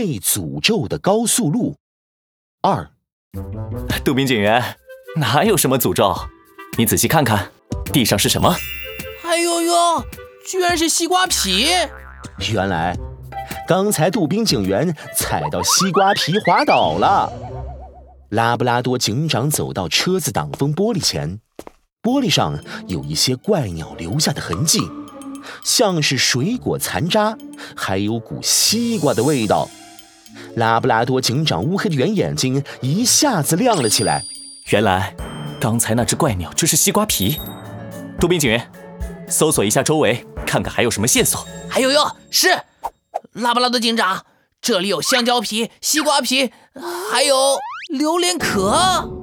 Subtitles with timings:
[0.00, 1.76] 被诅咒的高速路
[2.62, 2.90] 二。
[4.02, 4.78] 杜宾警员，
[5.16, 6.16] 哪有什么诅咒？
[6.78, 7.52] 你仔细看看，
[7.92, 8.56] 地上是什么？
[9.24, 10.02] 哎呦呦，
[10.48, 11.66] 居然是西瓜皮！
[12.50, 12.96] 原来，
[13.68, 17.30] 刚才杜宾警员踩到西瓜皮滑倒了。
[18.30, 21.40] 拉布拉多警长走到车子挡风玻璃前，
[22.02, 24.80] 玻璃上有一些怪鸟留下的痕迹，
[25.62, 27.36] 像是水果残渣，
[27.76, 29.68] 还有股西瓜的味道。
[30.56, 34.24] 拉布拉多警长乌黑的圆眼睛一下子亮了起来。
[34.70, 35.14] 原来，
[35.60, 37.38] 刚才那只怪鸟就是西瓜皮。
[38.18, 38.70] 杜宾警员，
[39.28, 41.46] 搜索一下周围，看看还有什么线索。
[41.68, 42.48] 还有哟，是
[43.32, 44.24] 拉布拉多警长，
[44.60, 46.52] 这里有香蕉皮、西瓜皮，
[47.10, 47.58] 还有
[47.88, 49.16] 榴莲壳。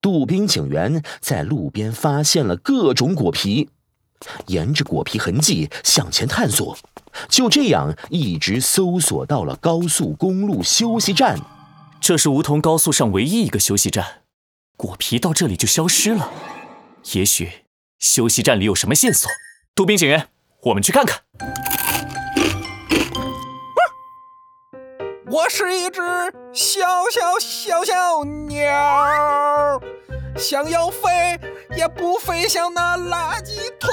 [0.00, 3.70] 杜宾警员在路边发现了各种果皮，
[4.46, 6.76] 沿着果皮痕迹向前探索。
[7.28, 11.38] 就这样，一直搜索到了高速公路休息站。
[12.00, 14.22] 这是梧桐高速上唯一一个休息站，
[14.76, 16.30] 果皮到这里就消失了。
[17.12, 17.64] 也许
[17.98, 19.30] 休息站里有什么线索。
[19.74, 20.28] 杜宾警员，
[20.64, 21.20] 我们去看看。
[25.30, 26.00] 我是一只
[26.52, 29.80] 小小小小鸟，
[30.36, 30.98] 想要飞
[31.76, 33.88] 也不飞向那垃圾桶。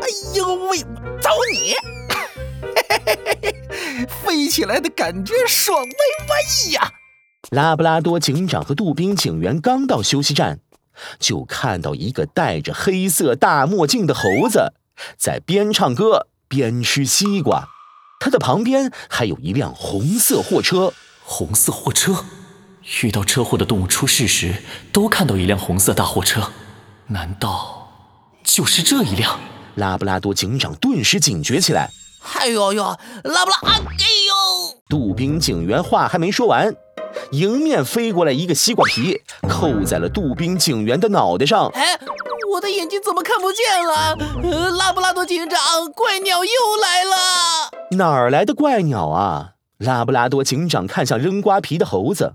[0.00, 0.78] 哎呦喂，
[1.20, 1.74] 找你！
[4.06, 5.88] 飞起来的感觉爽歪
[6.28, 6.92] 歪呀！
[7.50, 10.60] 拉布拉多警长和杜宾警员刚到休息站，
[11.18, 14.74] 就看到一个戴着黑色大墨镜的猴子
[15.16, 17.68] 在边唱歌边吃西瓜。
[18.20, 20.92] 他的旁边还有一辆红色货车。
[21.26, 22.22] 红色货车，
[23.02, 26.50] 遇到车祸的动物出事时都看到一辆红色大货车，
[27.06, 27.88] 难道
[28.42, 29.38] 就是这一辆？
[29.76, 31.90] 拉布拉多警长顿时警觉起来。
[32.36, 32.82] 哎呦呦，
[33.24, 34.78] 拉布拉，哎呦！
[34.88, 36.74] 杜宾警员话还没说完，
[37.32, 41.68] 迎面飞过来一个西瓜皮，扣在了杜宾警员的脑袋上。
[41.74, 41.98] 哎，
[42.52, 44.16] 我的眼睛怎么看不见了？
[44.42, 45.58] 呃，拉布拉多警长，
[45.92, 46.50] 怪鸟又
[46.80, 47.16] 来了！
[47.92, 49.52] 哪儿来的怪鸟啊？
[49.78, 52.34] 拉布拉多警长看向扔瓜皮的猴子，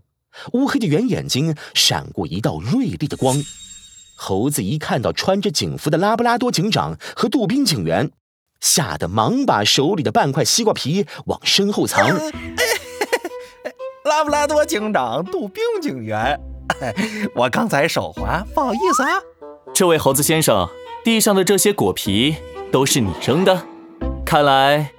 [0.53, 3.35] 乌黑的圆眼睛闪过一道锐利的光。
[4.16, 8.12] 猴子一看到穿着警服的拉布拉多警长和杜宾警员，
[8.59, 12.07] 吓得忙把手里的半块西瓜皮往身后藏。
[14.03, 16.38] 拉布拉多警长、杜宾警员，
[17.35, 19.09] 我刚才手滑，不好意思啊。
[19.73, 20.68] 这位猴子先生，
[21.06, 22.35] 地上的这些果皮
[22.72, 23.66] 都是你扔的？
[24.25, 24.91] 看来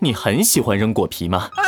[0.00, 1.50] 你很喜欢扔果皮吗？
[1.56, 1.64] 啊，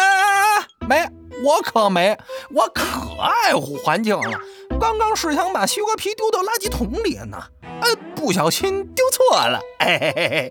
[0.87, 0.97] 没，
[1.43, 2.19] 我可没，
[2.51, 2.83] 我可
[3.21, 4.41] 爱护环境了。
[4.79, 9.61] 刚刚是想把西瓜皮丢到垃圾桶里呢，呃，不小心丢错了。
[9.81, 10.51] 哎嘿嘿嘿，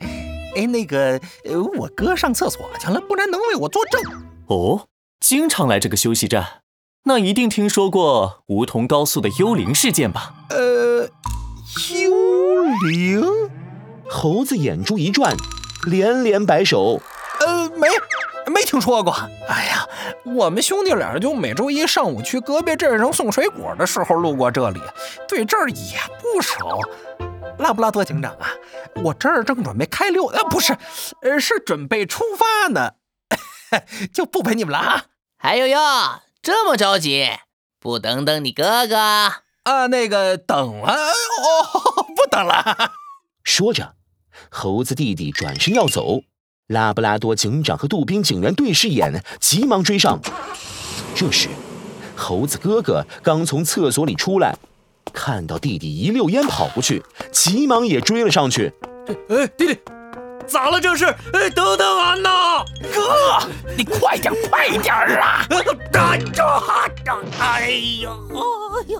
[0.55, 4.01] 哎，那个，呃，我哥上厕所去了，不然能为我作证。
[4.47, 4.87] 哦，
[5.19, 6.61] 经常来这个休息站，
[7.05, 10.33] 那一定听说过梧桐高速的幽灵事件吧？
[10.49, 11.07] 呃，
[11.93, 12.09] 幽
[12.89, 13.23] 灵？
[14.09, 15.35] 猴子眼珠一转，
[15.85, 16.99] 连连摆手。
[17.45, 17.87] 呃，没。
[18.51, 19.13] 没听说过。
[19.47, 19.87] 哎呀，
[20.23, 24.79] 我们兄弟俩就每周一上午去隔壁镇上送水果的时候路过这里，
[25.27, 26.79] 对这儿也不熟。
[27.57, 28.51] 拉布拉多警长啊，
[29.03, 30.77] 我这儿正准备开溜，呃，不是，
[31.21, 32.93] 呃，是准备出发呢，
[34.13, 35.05] 就不陪你们了啊。
[35.37, 35.77] 还有哟，
[36.41, 37.27] 这么着急，
[37.79, 39.87] 不等等你哥哥啊？
[39.89, 42.93] 那个等啊，哦，不等了。
[43.43, 43.95] 说着，
[44.49, 46.21] 猴子弟弟转身要走。
[46.69, 50.19] 拉布拉多警长和杜宾警员对视一眼，急忙追上。
[51.15, 51.49] 这时，
[52.15, 54.55] 猴子哥哥刚从厕所里出来，
[55.11, 58.71] 看到弟弟一溜烟跑过去，急忙也追了上去。
[59.29, 59.79] 哎，弟弟，
[60.45, 61.05] 咋了这是？
[61.05, 62.63] 哎，等等俺呐！
[62.93, 65.43] 哥，你快点，快点啊！
[67.39, 67.71] 哎
[68.03, 68.99] 呀，哎呀！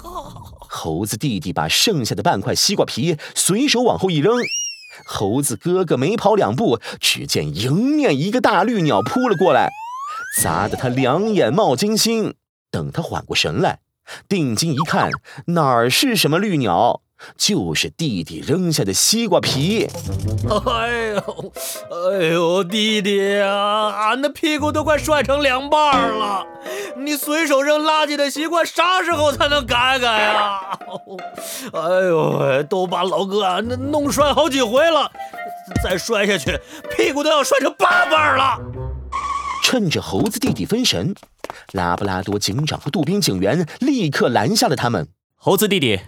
[0.68, 4.34] 猴子弟弟把剩下的半块西瓜皮随手往后一扔。
[5.06, 9.70] 猴子哥哥没跑两步，只见迎面一个大绿鸟扑了过来，
[10.42, 12.36] 砸得他两眼冒金星。
[12.72, 13.80] 等他缓过神来，
[14.28, 15.10] 定睛一看，
[15.48, 17.02] 哪儿是什么绿鸟，
[17.36, 19.88] 就是弟弟扔下的西瓜皮。
[20.66, 21.54] 哎呦，
[21.90, 26.46] 哎呦，弟弟啊，俺的屁股都快摔成两半了！
[27.06, 30.78] 你随手扔垃圾的习惯啥时候才能改改啊？
[31.74, 35.12] 哎呦喂，都把老哥那弄摔好几回了，
[35.84, 36.60] 再摔下去，
[36.96, 38.60] 屁股都要摔成八瓣了。
[39.64, 41.14] 趁着猴子弟弟分神，
[41.74, 45.08] 拉布拉多警长和杜宾警员立刻拦下了他们。
[45.36, 46.00] 猴子弟弟，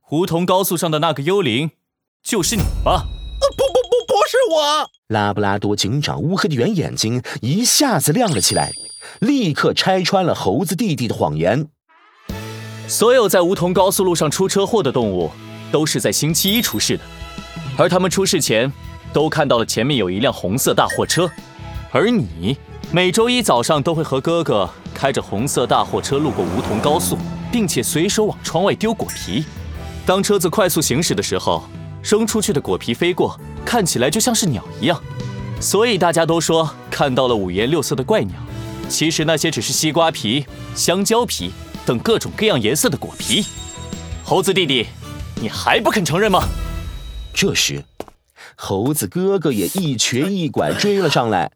[0.00, 1.72] 胡同高速上的那个幽灵，
[2.22, 3.04] 就是你吧？
[3.40, 4.90] 不不不，不是我！
[5.08, 8.70] 拉布拉多警长乌黑的圆眼睛一下子亮了起来，
[9.20, 11.68] 立刻拆穿了猴子弟弟的谎言。
[12.86, 15.30] 所有在梧桐高速路上出车祸的动物，
[15.70, 17.04] 都是在星期一出事的，
[17.76, 18.72] 而他们出事前
[19.12, 21.30] 都看到了前面有一辆红色大货车，
[21.92, 22.56] 而你
[22.90, 27.16] 每周一早上都会和哥哥开着红色大货车路过梧桐高速，
[27.52, 29.44] 并且随手往窗外丢果皮。
[30.04, 31.62] 当车子快速行驶的时候，
[32.02, 35.00] 扔出去的果皮飞过，看起来就像是鸟一样，
[35.60, 38.34] 所以大家都说看到了五颜六色的怪鸟。
[38.90, 40.44] 其实那些只是西瓜皮、
[40.74, 41.50] 香蕉皮。
[41.86, 43.44] 等各种各样颜色的果皮，
[44.22, 44.86] 猴子弟弟，
[45.40, 46.40] 你还不肯承认吗？
[47.32, 47.82] 这时，
[48.54, 51.50] 猴子哥哥也一瘸一拐追了上来。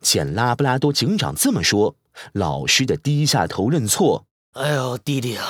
[0.00, 1.94] 见拉布拉多警长这么说，
[2.32, 4.26] 老实的低下头认错。
[4.54, 5.46] 哎呦，弟弟啊，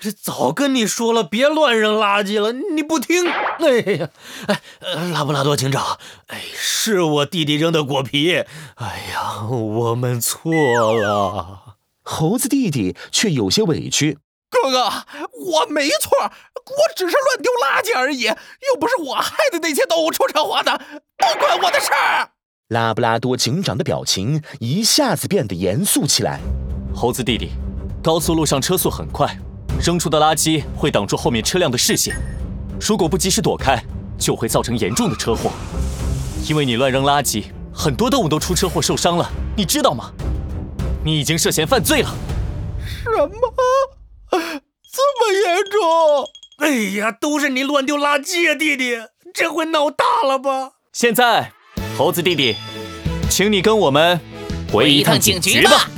[0.00, 3.28] 这早跟你说了，别乱扔垃圾了，你不听。
[3.28, 4.08] 哎呀，
[4.46, 4.60] 哎，
[5.12, 5.98] 拉布拉多警长，
[6.28, 8.44] 哎，是我弟弟扔的果皮。
[8.76, 10.52] 哎呀，我们错
[10.94, 11.76] 了。
[12.04, 14.18] 猴子弟弟却有些委屈
[14.48, 14.84] ：“哥哥，
[15.32, 20.80] 我没错，我只是乱丢垃圾而已，又不是我害的那些动物出车祸的，
[21.16, 22.30] 不关我的事儿。”
[22.68, 26.38] 拉布拉多警长的表情一下子变得严肃起来
[26.94, 27.50] ：“猴子弟弟，
[28.02, 29.36] 高速路上车速很快，
[29.80, 32.16] 扔出的垃圾会挡住后面车辆的视线，
[32.80, 33.82] 如果不及时躲开，
[34.18, 35.50] 就会造成严重的车祸。
[36.48, 40.12] 因为你乱扔垃圾，很多动物都出车祸受伤了，你知道吗？”
[41.04, 42.14] 你已经涉嫌犯罪了。
[43.04, 43.54] 什么？
[44.30, 46.28] 这么严重？
[46.58, 48.98] 哎呀，都是你乱丢垃圾啊，弟弟，
[49.32, 50.72] 这回闹大了吧？
[50.92, 51.52] 现在，
[51.96, 52.56] 猴子弟弟，
[53.30, 54.20] 请你跟我们
[54.72, 55.88] 回一趟警局吧。